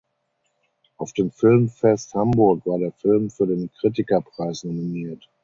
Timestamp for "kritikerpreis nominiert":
3.71-5.29